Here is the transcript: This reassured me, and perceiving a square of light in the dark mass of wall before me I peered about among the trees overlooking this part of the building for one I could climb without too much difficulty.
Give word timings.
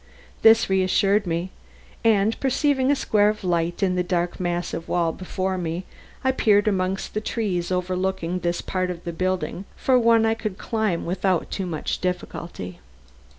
This 0.41 0.67
reassured 0.67 1.27
me, 1.27 1.51
and 2.03 2.39
perceiving 2.39 2.89
a 2.89 2.95
square 2.95 3.29
of 3.29 3.43
light 3.43 3.83
in 3.83 3.93
the 3.93 4.01
dark 4.01 4.39
mass 4.39 4.73
of 4.73 4.89
wall 4.89 5.11
before 5.11 5.59
me 5.59 5.85
I 6.23 6.31
peered 6.31 6.67
about 6.67 6.73
among 6.73 6.97
the 7.13 7.21
trees 7.21 7.71
overlooking 7.71 8.39
this 8.39 8.61
part 8.61 8.89
of 8.89 9.03
the 9.03 9.13
building 9.13 9.65
for 9.75 9.99
one 9.99 10.25
I 10.25 10.33
could 10.33 10.57
climb 10.57 11.05
without 11.05 11.51
too 11.51 11.67
much 11.67 12.01
difficulty. 12.01 12.79